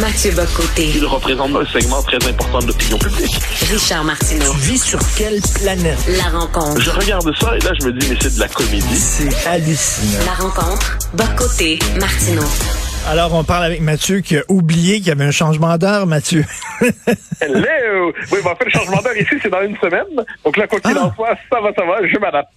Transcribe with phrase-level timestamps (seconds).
[0.00, 0.90] Mathieu Bocoté.
[0.96, 3.34] Il représente un segment très important de l'opinion publique.
[3.70, 4.52] Richard Martineau.
[4.52, 5.98] Tu vis sur quelle planète?
[6.18, 6.80] La rencontre.
[6.80, 8.96] Je regarde ça et là, je me dis, mais c'est de la comédie.
[8.98, 10.24] C'est hallucinant.
[10.26, 10.98] La rencontre.
[11.14, 11.78] Bocoté.
[12.00, 12.42] Martineau.
[13.06, 16.42] Alors, on parle avec Mathieu qui a oublié qu'il y avait un changement d'heure, Mathieu.
[17.40, 18.12] Hello!
[18.32, 20.06] Oui, ben, en fait, le changement d'heure ici, c'est dans une semaine.
[20.42, 21.04] Donc là, quoi qu'il Ah.
[21.06, 22.48] en soit, ça va, ça va, je m'adapte.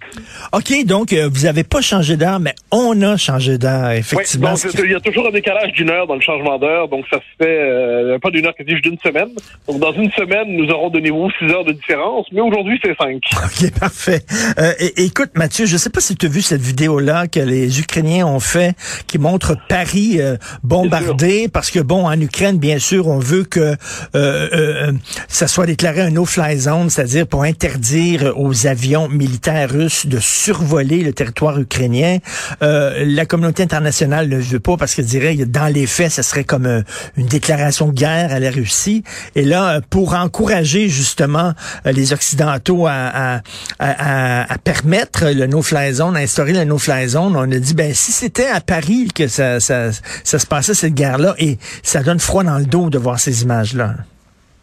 [0.53, 4.53] OK, donc, euh, vous avez pas changé d'heure, mais on a changé d'heure, Oui, effectivement.
[4.53, 7.17] donc il y a toujours un décalage d'une heure dans le changement d'heure, donc ça
[7.17, 9.29] se fait euh, pas d'une heure, quasi juste d'une semaine.
[9.67, 12.95] Donc dans une semaine, nous aurons de nouveau six heures de différence, mais aujourd'hui, c'est
[12.97, 13.21] cinq.
[13.45, 14.21] OK, parfait.
[14.59, 18.25] Euh, écoute, Mathieu, je sais pas si tu as vu cette vidéo-là que les Ukrainiens
[18.25, 18.75] ont fait,
[19.07, 23.59] qui montre Paris euh, bombardé, parce que, bon, en Ukraine, bien sûr, on veut que
[23.59, 23.75] euh,
[24.15, 24.91] euh,
[25.27, 31.03] ça soit déclaré un no-fly zone, c'est-à-dire pour interdire aux avions militaires russes de survoler
[31.03, 32.17] le territoire ukrainien.
[32.61, 36.43] Euh, la communauté internationale ne veut pas parce qu'elle dirait, dans les faits, ce serait
[36.43, 36.81] comme euh,
[37.17, 39.03] une déclaration de guerre à la Russie.
[39.35, 41.53] Et là, euh, pour encourager justement
[41.85, 43.41] euh, les Occidentaux à, à,
[43.79, 47.93] à- à permettre le no-fly zone, à instaurer le no-fly zone, on a dit, ben
[47.93, 49.89] si c'était à Paris que ça, ça,
[50.23, 53.43] ça se passait, cette guerre-là, et ça donne froid dans le dos de voir ces
[53.43, 53.95] images-là.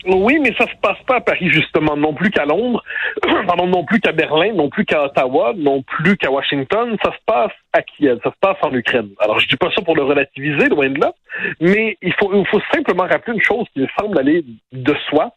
[0.06, 2.82] Oui, mais ça se passe pas à Paris, justement, non plus qu'à Londres,
[3.46, 7.18] pardon, non plus qu'à Berlin, non plus qu'à Ottawa, non plus qu'à Washington, ça se
[7.24, 9.08] passe à Kiev, ça se passe en Ukraine.
[9.18, 11.12] Alors, je dis pas ça pour le relativiser, loin de là,
[11.60, 15.32] mais il faut, il faut simplement rappeler une chose qui me semble aller de soi,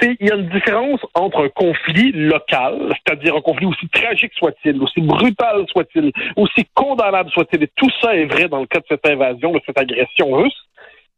[0.00, 4.32] c'est il y a une différence entre un conflit local, c'est-à-dire un conflit aussi tragique
[4.36, 8.78] soit-il, aussi brutal soit-il, aussi condamnable soit-il, et tout ça est vrai dans le cas
[8.78, 10.68] de cette invasion, de cette agression russe,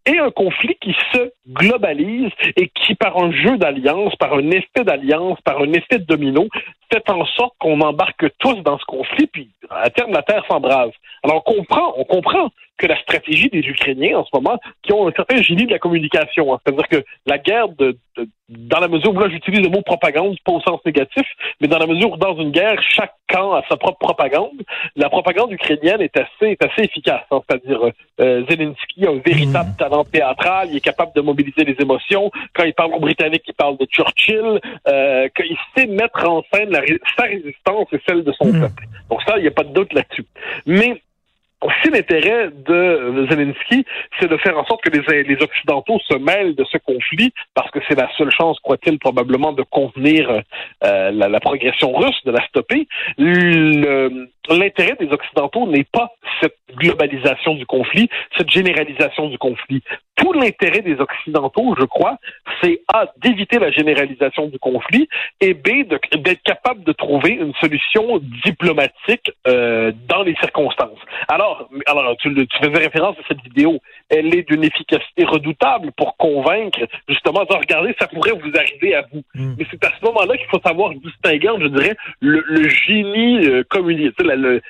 [0.06, 4.84] et un conflit qui se globalise et qui, par un jeu d'alliance, par un effet
[4.84, 6.48] d'alliance, par un effet de domino,
[6.92, 10.90] fait en sorte qu'on embarque tous dans ce conflit, puis à terme, la Terre s'embrase.
[11.22, 15.06] Alors, on comprend, on comprend que la stratégie des Ukrainiens en ce moment, qui ont
[15.06, 18.88] un certain génie de la communication, hein, c'est-à-dire que la guerre, de, de- dans la
[18.88, 21.26] mesure où là j'utilise le mot propagande, pas au sens négatif,
[21.60, 24.62] mais dans la mesure où dans une guerre, chaque camp a sa propre propagande,
[24.96, 27.22] la propagande ukrainienne est assez, est assez efficace.
[27.30, 27.80] hein, c'est-à-dire
[28.20, 32.30] euh, Zelensky a un véritable talent théâtral, il est capable de mobiliser les émotions.
[32.54, 34.58] Quand il parle aux Britanniques, il parle de Churchill.
[34.88, 36.80] Euh, quand il sait mettre en scène la
[37.16, 38.60] sa résistance et celle de son Mm.
[38.62, 38.84] peuple.
[39.10, 40.24] Donc ça, il n'y a pas de doute là-dessus.
[40.66, 41.02] Mais
[41.62, 43.84] aussi l'intérêt de Zelensky,
[44.18, 47.70] c'est de faire en sorte que les, les Occidentaux se mêlent de ce conflit, parce
[47.70, 52.30] que c'est la seule chance, croit-il, probablement, de contenir euh, la, la progression russe, de
[52.30, 52.88] la stopper.
[53.18, 59.82] Le- L'intérêt des Occidentaux n'est pas cette globalisation du conflit, cette généralisation du conflit.
[60.16, 62.18] Tout l'intérêt des Occidentaux, je crois,
[62.62, 65.08] c'est A, d'éviter la généralisation du conflit,
[65.40, 70.98] et B, d'être capable de trouver une solution diplomatique euh, dans les circonstances.
[71.28, 73.78] Alors, alors tu, tu faisais référence à cette vidéo.
[74.08, 79.04] Elle est d'une efficacité redoutable pour convaincre, justement, de regarder, ça pourrait vous arriver à
[79.12, 79.22] vous.
[79.34, 79.54] Mm.
[79.58, 83.64] Mais c'est à ce moment-là qu'il faut savoir distinguer, je dirais, le, le génie euh,
[83.68, 84.24] communiste, tu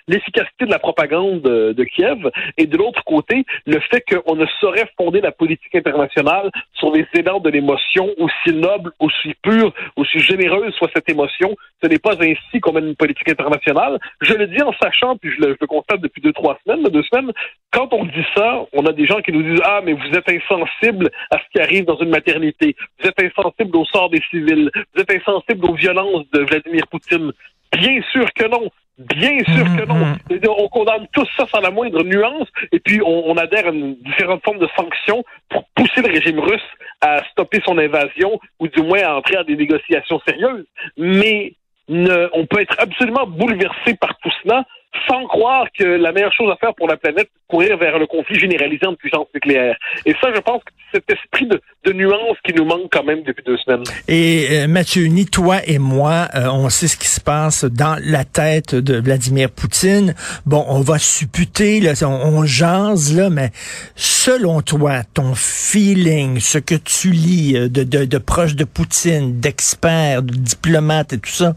[0.09, 4.47] l'efficacité de la propagande de, de Kiev, et de l'autre côté, le fait qu'on ne
[4.61, 10.19] saurait fonder la politique internationale sur les élans de l'émotion, aussi noble, aussi pure, aussi
[10.19, 11.57] généreuse soit cette émotion.
[11.83, 13.99] Ce n'est pas ainsi qu'on mène une politique internationale.
[14.21, 16.83] Je le dis en sachant, puis je le, je le constate depuis deux, trois semaines,
[16.85, 17.33] deux semaines,
[17.73, 20.29] quand on dit ça, on a des gens qui nous disent Ah, mais vous êtes
[20.29, 22.75] insensible à ce qui arrive dans une maternité.
[22.99, 24.71] Vous êtes insensible au sort des civils.
[24.95, 27.33] Vous êtes insensible aux violences de Vladimir Poutine.
[27.73, 28.71] Bien sûr que non.
[29.01, 29.95] Bien sûr que non.
[29.95, 30.17] Mhm.
[30.29, 33.71] C'est-à-dire, On condamne tous ça sans la moindre nuance, et puis on, on adhère à
[33.71, 36.61] une différentes formes de sanctions pour pousser le régime russe
[37.01, 40.67] à stopper son invasion, ou du moins à entrer à des négociations sérieuses.
[40.99, 41.55] Mais
[41.89, 44.65] ne- on peut être absolument bouleversé par tout cela
[45.09, 48.07] sans croire que la meilleure chose à faire pour la planète, c'est courir vers le
[48.07, 49.77] conflit généralisé en puissance nucléaire.
[50.07, 51.61] Et ça, je pense que c'est cet esprit de,
[51.93, 53.83] nuance qui nous manque quand même depuis deux semaines.
[54.07, 57.97] Et euh, Mathieu, ni toi et moi, euh, on sait ce qui se passe dans
[58.05, 60.15] la tête de Vladimir Poutine.
[60.47, 63.51] Bon, on va supputer, là, on, on jase, là, mais
[63.97, 69.41] selon toi, ton feeling, ce que tu lis euh, de, de, de proches de Poutine,
[69.41, 71.55] d'experts, de diplomates et tout ça,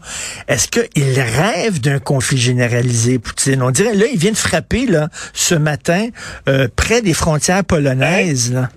[0.48, 3.62] est-ce qu'il rêve d'un conflit généralisé, Poutine?
[3.62, 6.08] On dirait, là, il vient de frapper, là, ce matin,
[6.48, 8.68] euh, près des frontières polonaises, là.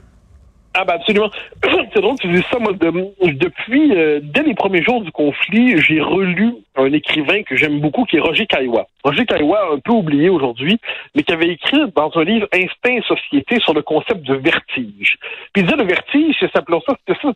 [0.79, 1.31] Ah ben absolument.
[1.93, 2.59] C'est drôle tu dis ça.
[2.59, 7.55] Moi, de- depuis, euh, dès les premiers jours du conflit, j'ai relu un écrivain que
[7.55, 8.85] j'aime beaucoup qui est Roger Caillois.
[9.03, 10.77] Roger Caillois, un peu oublié aujourd'hui,
[11.15, 15.17] mais qui avait écrit dans un livre Instinct et Société sur le concept de vertige.
[15.53, 17.31] Puis il disait le vertige, c'est simplement ça, c'est ça,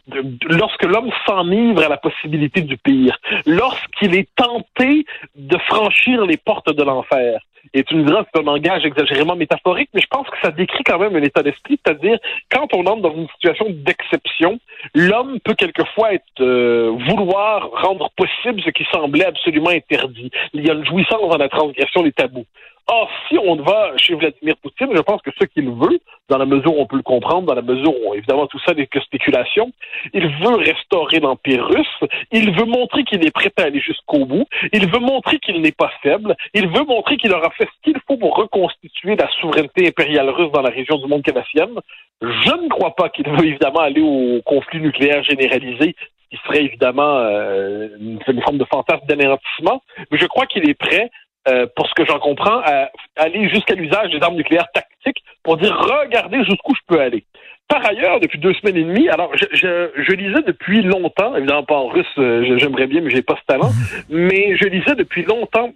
[0.49, 3.17] lorsque l'homme s'enivre à la possibilité du pire,
[3.47, 5.05] lorsqu'il est tenté
[5.35, 7.39] de franchir les portes de l'enfer.
[7.74, 10.84] Et tu me diras, c'est un langage exagérément métaphorique, mais je pense que ça décrit
[10.84, 12.18] quand même un état d'esprit, c'est-à-dire
[12.52, 14.60] quand on entre dans une situation d'exception,
[14.94, 16.10] l'homme peut quelquefois
[16.40, 20.31] euh, vouloir rendre possible ce qui semblait absolument interdit.
[20.54, 22.46] Il y a une jouissance dans la transgression des tabous.
[22.88, 26.00] Or, si on va chez Vladimir Poutine, je pense que ce qu'il veut,
[26.30, 28.74] dans la mesure où on peut le comprendre, dans la mesure où, évidemment, tout ça
[28.74, 29.72] n'est que spéculation,
[30.13, 34.45] il veut restaurer l'Empire russe, il veut montrer qu'il est prêt à aller jusqu'au bout,
[34.74, 38.00] il veut montrer qu'il n'est pas faible, il veut montrer qu'il aura fait ce qu'il
[38.07, 41.80] faut pour reconstituer la souveraineté impériale russe dans la région du monde calassienne.
[42.22, 45.95] Je ne crois pas qu'il veut évidemment aller au conflit nucléaire généralisé,
[46.30, 51.10] qui serait évidemment euh, une forme de fantasme d'anéantissement, mais je crois qu'il est prêt
[51.47, 55.57] euh, pour ce que j'en comprends, à aller jusqu'à l'usage des armes nucléaires tactiques pour
[55.57, 57.25] dire regardez jusqu'où je peux aller.
[57.67, 61.63] Par ailleurs, depuis deux semaines et demie, alors je, je, je lisais depuis longtemps, évidemment
[61.63, 63.71] pas en russe, euh, j'aimerais bien, mais j'ai pas ce talent,
[64.09, 65.71] mais je lisais depuis longtemps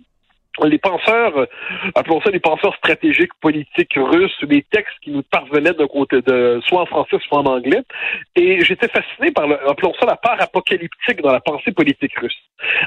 [0.64, 1.46] les penseurs, euh,
[1.96, 6.62] appelons ça les penseurs stratégiques politiques russes, les textes qui nous parvenaient d'un côté de
[6.66, 7.82] soit en français, soit en anglais.
[8.36, 12.38] Et j'étais fasciné par le, appelons ça la part apocalyptique dans la pensée politique russe.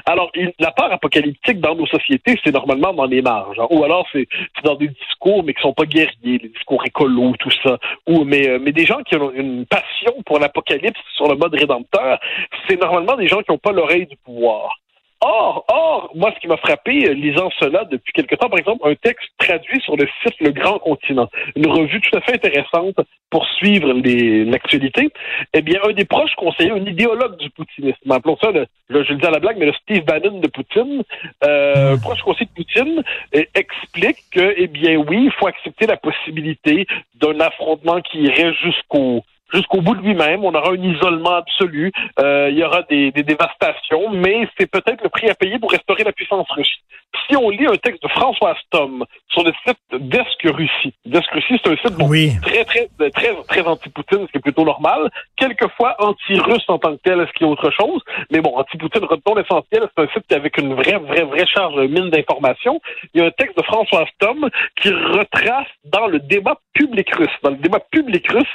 [0.05, 3.59] Alors, la part apocalyptique dans nos sociétés, c'est normalement dans les marges.
[3.69, 4.27] Ou alors c'est
[4.63, 7.77] dans des discours, mais qui sont pas guerriers, les discours écolos, tout ça.
[8.07, 11.53] Ou mais, euh, mais des gens qui ont une passion pour l'apocalypse sur le mode
[11.53, 12.19] rédempteur,
[12.67, 14.79] c'est normalement des gens qui n'ont pas l'oreille du pouvoir.
[15.21, 18.87] Or, or, moi, ce qui m'a frappé, euh, lisant cela depuis quelque temps, par exemple,
[18.89, 22.95] un texte traduit sur le site Le Grand Continent, une revue tout à fait intéressante
[23.29, 25.09] pour suivre l'actualité,
[25.53, 29.15] eh bien, un des proches conseillers, un idéologue du poutinisme, appelons ça, le, je le
[29.15, 31.03] dis à la blague, mais le Steve Bannon de Poutine,
[31.43, 32.01] euh, hmm.
[32.01, 33.03] proche conseiller de Poutine,
[33.35, 38.53] euh, explique que, eh bien, oui, il faut accepter la possibilité d'un affrontement qui irait
[38.53, 39.23] jusqu'au
[39.53, 40.43] jusqu'au bout de lui-même.
[40.43, 41.91] On aura un isolement absolu.
[42.19, 45.71] Euh, il y aura des, des dévastations, mais c'est peut-être le prix à payer pour
[45.71, 46.79] restaurer la puissance russe.
[47.27, 51.59] Si on lit un texte de François Stom sur le site d'Esque Russie, d'Esque Russie,
[51.63, 52.07] c'est un site bon,
[52.41, 55.09] très, très, très, très anti-Poutine, ce qui est plutôt normal.
[55.35, 58.01] Quelquefois anti-russe en tant que tel, ce qui est autre chose?
[58.31, 62.11] Mais bon, anti-Poutine, retenons l'essentiel, c'est un site avec une vraie, vraie, vraie charge, mine
[62.11, 62.79] d'informations.
[63.13, 64.47] Il y a un texte de François Stom
[64.79, 68.45] qui retrace dans le débat public russe, dans le débat public russe,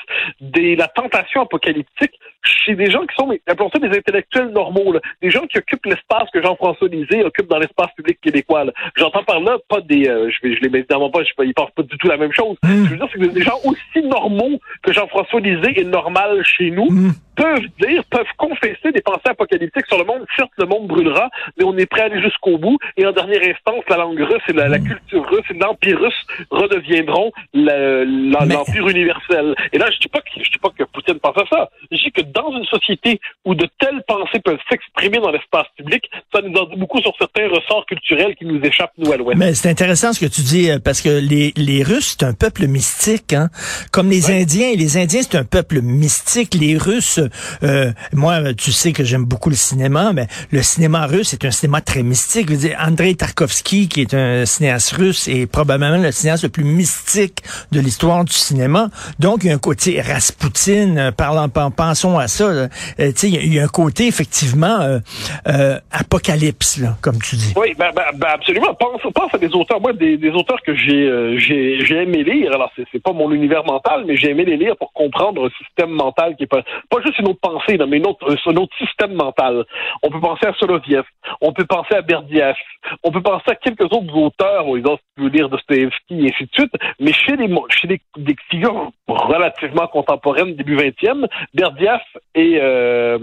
[0.41, 5.31] des, la tentation apocalyptique chez des gens qui sont, appelons ça des intellectuels normaux, des
[5.31, 8.67] gens qui occupent l'espace que Jean-François Lisée occupe dans l'espace public québécois.
[8.97, 11.55] J'entends par là pas des, euh, je, vais, je les mets évidemment pas, je, ils
[11.55, 12.57] pensent pas du tout la même chose.
[12.63, 12.85] Mmh.
[12.85, 16.91] Je veux dire, c'est des gens aussi normaux que Jean-François Lisée est normal chez nous.
[16.91, 20.25] Mmh peuvent dire, peuvent confesser des pensées apocalyptiques sur le monde.
[20.37, 22.79] Certes, le monde brûlera, mais on est prêt à aller jusqu'au bout.
[22.97, 24.85] Et en dernière instance, la langue russe et la, mm.
[24.85, 29.55] culture russe et l'empire russe redeviendront l'empire universel.
[29.73, 31.71] Et là, je dis pas que je dis pas que Poutine pense à ça.
[31.91, 36.09] Je dis que dans une société où de telles pensées peuvent s'exprimer dans l'espace public,
[36.33, 39.39] ça nous en dit beaucoup sur certains ressorts culturels qui nous échappent nous à l'Ouest.
[39.39, 42.35] Mais c'est intéressant ce que tu dis euh, parce que les, les Russes c'est un
[42.35, 43.49] peuple mystique, hein.
[43.93, 46.55] Comme les Indiens, les Indiens c'est un peuple mystique.
[46.55, 47.21] Les Russes
[47.63, 51.51] euh, moi, tu sais que j'aime beaucoup le cinéma, mais le cinéma russe est un
[51.51, 52.49] cinéma très mystique.
[52.49, 56.49] Je veux dire, Andrei Tarkovsky, qui est un cinéaste russe, est probablement le cinéaste le
[56.49, 57.43] plus mystique
[57.73, 58.91] de l'histoire du cinéma.
[59.19, 62.45] Donc, il y a un côté Rasputin, euh, parlant, pensons à ça.
[62.45, 67.53] Euh, tu il y a un côté effectivement euh, apocalypse, là, comme tu dis.
[67.57, 68.75] Oui, ben, ben, ben absolument.
[68.75, 72.53] Pense, à des auteurs, moi, des, auteurs que j'ai aimé lire.
[72.53, 75.91] Alors, c'est pas mon univers mental, mais j'ai aimé les lire pour comprendre un système
[75.91, 79.15] mental qui est pas, pas juste une autre pensée, mais une autre, un autre système
[79.15, 79.65] mental.
[80.03, 81.05] On peut penser à Soloviev,
[81.41, 82.55] on peut penser à Berdiev,
[83.03, 84.81] on peut penser à quelques autres auteurs, on
[85.17, 89.87] peut lire Dostoevsky et ainsi de suite, mais chez des, chez des, des figures relativement
[89.87, 92.01] contemporaines, début 20e, Berdiev
[92.35, 93.19] et euh,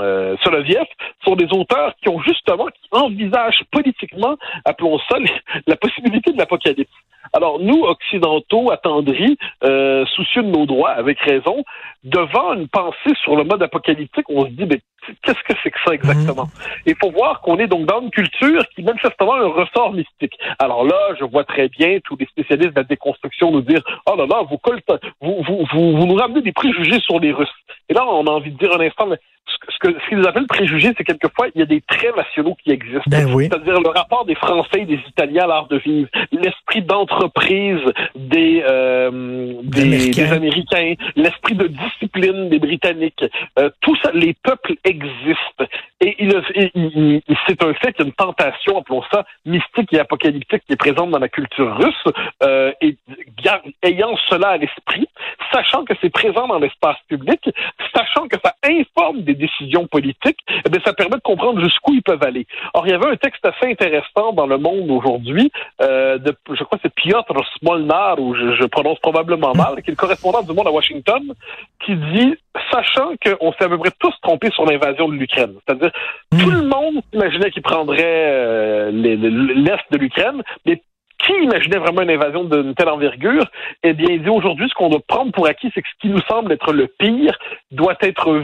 [0.00, 0.86] euh, Soloviev
[1.24, 5.18] sont des auteurs qui ont justement, qui envisagent politiquement, appelons ça,
[5.66, 6.90] la possibilité de l'apocalypse.
[7.32, 11.64] Alors, nous, occidentaux, attendris, euh, soucieux de nos droits, avec raison,
[12.04, 14.80] devant une pensée sur le mode apocalyptique, on se dit, mais
[15.22, 16.44] qu'est-ce que c'est que ça exactement?
[16.44, 16.82] Mhm.
[16.86, 20.34] Il faut voir qu'on est donc dans une culture qui manifestement a un ressort mystique.
[20.58, 24.16] Alors là, je vois très bien tous les spécialistes de la déconstruction nous dire, oh
[24.16, 24.58] là là, vous,
[25.20, 27.48] vous, vous, vous, vous nous ramenez des préjugés sur les Russes.
[27.88, 30.46] Et là, on a envie de dire un instant, mais ce que ce qu'ils appellent
[30.46, 33.02] préjugés, c'est quelquefois il y a des traits nationaux qui existent.
[33.06, 33.48] Ben oui.
[33.50, 37.80] C'est-à-dire le rapport des Français et des Italiens à l'art de vivre, l'esprit d'entreprise
[38.14, 40.24] des, euh, des, Américains.
[40.24, 43.24] des Américains, l'esprit de discipline des Britanniques.
[43.58, 45.64] Euh, tout ça, les peuples existent.
[46.00, 49.24] Et il, il- il- il- c'est un fait qu'il y a une tentation, appelons ça,
[49.46, 52.12] mystique et apocalyptique qui est présente dans la culture russe.
[52.42, 52.96] Euh, et
[53.82, 55.06] ayant cela à l'esprit,
[55.52, 57.40] sachant que c'est présent dans l'espace public,
[57.94, 62.02] sachant que ça informe des décisions politiques, eh bien, ça permet de comprendre jusqu'où ils
[62.02, 62.46] peuvent aller.
[62.74, 65.50] Or, il y avait un texte assez intéressant dans Le Monde aujourd'hui,
[65.80, 69.90] euh, de, je crois que c'est Piotr Smolnar, ou je, je prononce probablement mal, qui
[69.90, 71.22] est le correspondant du Monde à Washington,
[71.84, 72.34] qui dit,
[72.72, 75.90] sachant qu'on s'est à peu près tous trompés sur l'invasion de l'Ukraine, c'est-à-dire
[76.38, 80.82] tout le monde imaginait qu'il prendrait euh, les- les- l'Est de l'Ukraine, mais
[81.24, 83.46] qui imaginait vraiment une invasion d'une telle envergure?
[83.82, 86.08] Eh bien, il dit aujourd'hui, ce qu'on doit prendre pour acquis, c'est que ce qui
[86.08, 87.36] nous semble être le pire
[87.70, 88.42] doit être.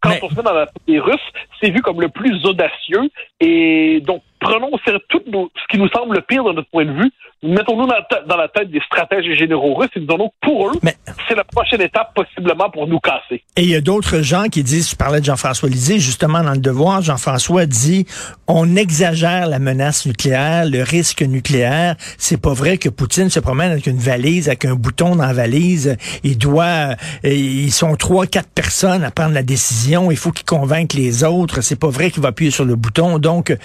[0.00, 1.18] Quand Mais- on se met dans la des Russes,
[1.60, 3.10] c'est vu comme le plus audacieux.
[3.40, 6.70] Et donc, prenons au sérieux tout nos- ce qui nous semble le pire de notre
[6.70, 7.10] point de vue.
[7.42, 10.70] Mettons-nous dans, la tête- dans la tête des stratèges et généraux russes et disons pour
[10.70, 10.96] eux, Mais-
[11.28, 13.44] c'est la prochaine étape possiblement pour nous casser.
[13.56, 16.50] Et il y a d'autres gens qui disent, tu parlais de Jean-François Lisée, justement dans
[16.52, 18.06] le devoir, Jean-François dit,
[18.48, 21.94] on exagère la menace nucléaire, le risque nucléaire.
[22.18, 25.32] C'est pas vrai que Poutine se promène avec une valise, avec un bouton dans la
[25.32, 25.96] valise.
[26.24, 30.10] Il doit, euh, ils sont trois, quatre personnes à prendre la décision.
[30.10, 31.60] Il faut qu'il convainque les autres.
[31.60, 33.20] C'est pas vrai qu'il va appuyer sur le bouton.
[33.20, 33.56] Donc,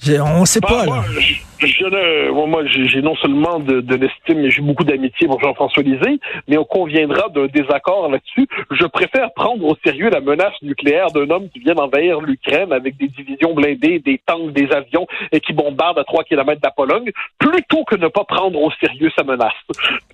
[0.00, 1.20] je- on sait Bah, pas, moi, là.
[1.60, 5.82] Je, ne- moi, j'ai non seulement de, de l'estime, mais j'ai beaucoup d'amitié pour Jean-François
[5.82, 8.46] Lisée, mais on conviendra d'un désaccord là-dessus.
[8.70, 12.96] Je préfère prendre au sérieux la menace nucléaire d'un homme qui vient d'envahir l'Ukraine avec
[12.96, 16.72] des divisions blindées, des tanks, des avions et qui bombarde à 3 kilomètres de la
[16.72, 19.52] Pologne, plutôt que ne pas prendre au sérieux sa menace.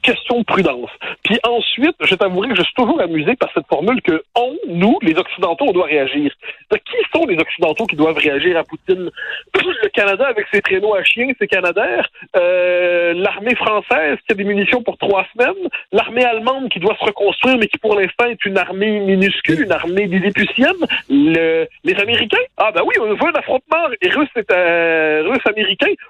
[0.03, 0.91] Question de prudence.
[1.25, 4.99] Puis ensuite, je t'avouerai que je suis toujours amusé par cette formule que on, nous,
[5.03, 6.33] les Occidentaux, on doit réagir.
[6.71, 9.11] Qui sont les Occidentaux qui doivent réagir à Poutine?
[9.83, 14.45] Le Canada avec ses traîneaux à chiens, ses canadaires, euh, l'armée française qui a des
[14.45, 18.45] munitions pour trois semaines, l'armée allemande qui doit se reconstruire mais qui pour l'instant est
[18.45, 23.39] une armée minuscule, une armée lilliputienne, le, les Américains, ah ben oui, on veut un
[23.39, 25.35] affrontement russe euh,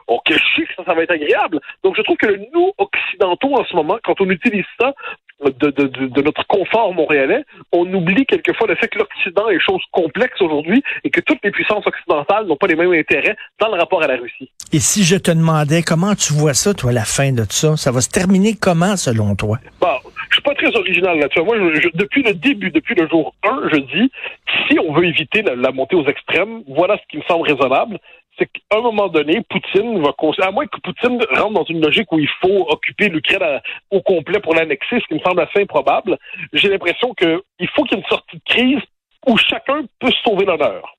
[0.09, 1.59] oh quel chic, ça, ça va être agréable.
[1.83, 4.93] Donc je trouve que nous occidentaux en ce moment, quand on utilise ça
[5.45, 9.59] de, de, de, de notre confort montréalais, on oublie quelquefois le fait que l'Occident est
[9.61, 13.69] chose complexe aujourd'hui et que toutes les puissances occidentales n'ont pas les mêmes intérêts dans
[13.69, 14.51] le rapport à la Russie.
[14.73, 17.91] Et si je te demandais comment tu vois ça, toi, la fin de ça, ça
[17.91, 19.59] va se terminer comment, selon toi?
[19.81, 19.89] Bon,
[20.31, 21.43] je suis pas très original là-dessus.
[21.43, 24.11] Moi, je- je- depuis le début, depuis le jour 1, je dis,
[24.69, 27.99] si on veut éviter la, la montée aux extrêmes, voilà ce qui me semble raisonnable.
[28.39, 32.11] C'est qu'à un moment donné, Poutine va à moins que Poutine rentre dans une logique
[32.13, 35.61] où il faut occuper l'Ukraine à- au complet pour l'annexer, ce qui me semble assez
[35.63, 36.19] improbable,
[36.53, 38.83] j'ai l'impression qu'il faut qu'il y ait une sortie de crise
[39.27, 40.97] où chacun peut sauver l'honneur.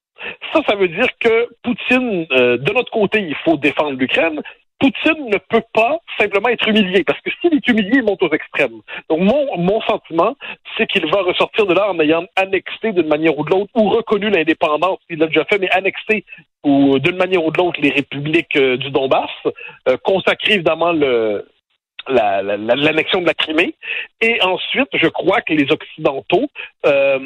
[0.54, 4.42] Ça, ça veut dire que Poutine, euh, de notre côté, il faut défendre l'Ukraine.
[4.80, 8.32] Poutine ne peut pas simplement être humilié, parce que s'il est humilié, il monte aux
[8.32, 8.82] extrêmes.
[9.10, 10.36] Donc mon, mon sentiment,
[10.78, 13.90] c'est qu'il va ressortir de là en ayant annexé d'une manière ou de l'autre, ou
[13.90, 16.26] reconnu l'indépendance, il l'a déjà fait, mais annexé
[16.64, 19.30] ou d'une manière ou de l'autre les républiques euh, du Donbass,
[19.88, 20.94] euh, consacré évidemment
[22.08, 23.76] l'annexion de la Crimée.
[24.22, 26.48] Et ensuite, je crois que les Occidentaux,
[26.86, 27.20] euh,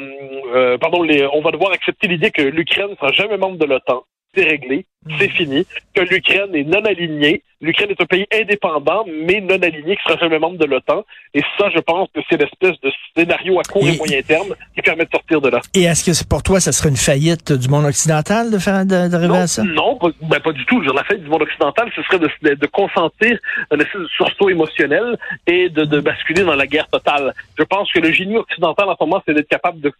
[0.54, 3.66] euh, pardon, les, on va devoir accepter l'idée que l'Ukraine ne sera jamais membre de
[3.66, 4.02] l'OTAN.
[4.38, 4.86] C'est réglé,
[5.18, 7.42] c'est fini, que l'Ukraine est non alignée.
[7.60, 11.04] L'Ukraine est un pays indépendant, mais non aligné, qui sera jamais membre de l'OTAN.
[11.34, 14.54] Et ça, je pense que c'est l'espèce de scénario à court et, Et- moyen terme
[14.76, 15.60] qui permet de sortir de là.
[15.74, 19.26] Et est-ce que pour toi, ça serait une faillite du monde occidental de faire d'arriver
[19.26, 19.64] Non, à ça?
[19.64, 20.80] non pas, ben, pas du tout.
[20.82, 23.36] Dire, la fête du monde occidental, ce serait de, de, de consentir
[23.72, 25.18] un espèce de sursaut émotionnel
[25.48, 27.34] et de, de basculer dans la guerre totale.
[27.58, 29.92] Je pense que le génie occidental en ce moment, c'est d'être capable de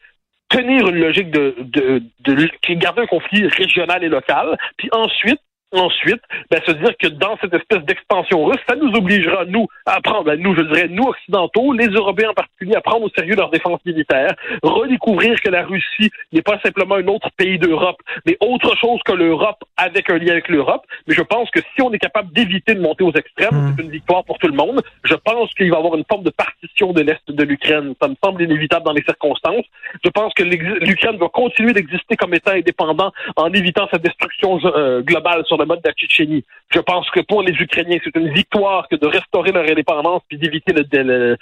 [0.49, 5.40] tenir une logique de, de, de, qui garder un conflit régional et local, puis ensuite
[5.71, 10.00] Ensuite, ben, se dire que dans cette espèce d'expansion russe, ça nous obligera, nous, à
[10.00, 13.37] prendre, ben, nous, je dirais, nous, occidentaux, les Européens en particulier, à prendre au sérieux
[13.37, 18.38] leur défense militaire, redécouvrir que la Russie n'est pas simplement un autre pays d'Europe, mais
[18.40, 20.87] autre chose que l'Europe avec un lien avec l'Europe.
[21.07, 23.75] Mais je pense que si on est capable d'éviter de monter aux extrêmes, Mm.
[23.76, 24.83] c'est une victoire pour tout le monde.
[25.05, 27.95] Je pense qu'il va y avoir une forme de partition de l'Est de l'Ukraine.
[28.00, 29.64] Ça me semble inévitable dans les circonstances.
[30.05, 35.02] Je pense que l'Ukraine va continuer d'exister comme État indépendant en évitant sa destruction euh,
[35.02, 36.45] globale sur le mode de la Tchétchénie.
[36.75, 40.38] Je pense que pour les Ukrainiens, c'est une victoire que de restaurer leur indépendance puis
[40.38, 41.37] d'éviter le, le,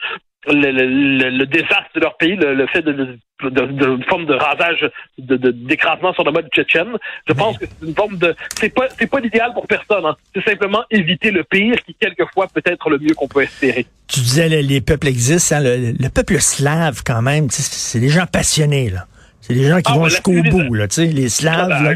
[0.46, 4.34] le, le- le désastre de leur pays, le, le fait de, de, de- forme de
[4.34, 4.88] rasage,
[5.18, 6.88] d'écrasement sur le mode tchétchène.
[7.28, 10.04] Je pense que c'est une forme de, c'est pas, c'est pas l'idéal pour personne.
[10.06, 10.16] hein.
[10.34, 13.86] C'est simplement éviter le pire, qui quelquefois peut être le mieux qu'on peut espérer.
[14.08, 18.08] Tu disais, le- les peuples existent, hein, le, le peuple slave, quand même, c'est des
[18.08, 19.06] gens passionnés, là.
[19.40, 21.68] C'est des gens qui Ah, vont ben, jusqu'au bout, là, tu sais, les Slaves.
[21.68, 21.92] là.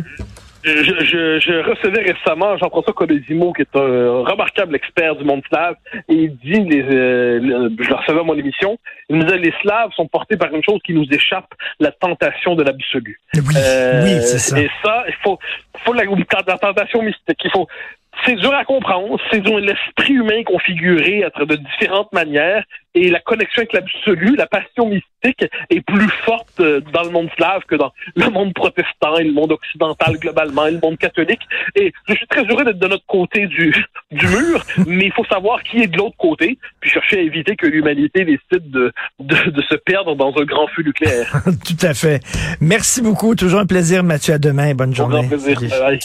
[0.63, 5.77] Je, je, je recevais récemment Jean-François Colosimo, qui est un remarquable expert du monde slave,
[6.09, 9.55] et il dit, les, euh, je le recevais à mon émission, il me disait les
[9.63, 11.49] Slaves sont portés par une chose qui nous échappe,
[11.79, 13.19] la tentation de l'absolu.
[13.35, 14.61] Oui, Euh, oui, c'est ça.
[14.61, 15.39] Et ça, il faut,
[15.79, 17.39] faut la, la tentation mystique.
[17.43, 17.67] Il faut,
[18.25, 19.19] c'est dur à comprendre.
[19.31, 24.35] C'est dur- l'esprit humain configuré à travers de différentes manières et la connexion avec l'absolu,
[24.37, 28.53] la passion mystique est plus forte euh, dans le monde slave que dans le monde
[28.53, 31.41] protestant et le monde occidental globalement et le monde catholique.
[31.77, 33.73] Et je suis très heureux d'être de notre côté du,
[34.11, 37.55] du mur, mais il faut savoir qui est de l'autre côté, puis chercher à éviter
[37.55, 41.31] que l'humanité décide de, de, de se perdre dans un grand feu nucléaire.
[41.45, 42.21] Tout à fait.
[42.61, 43.37] Merci beaucoup.
[43.37, 44.35] Toujours un plaisir, Mathieu.
[44.35, 44.75] À demain.
[44.75, 45.21] Bonne journée.
[45.21, 45.57] grand plaisir.
[45.61, 45.71] Salut.
[45.71, 45.99] Bye bye.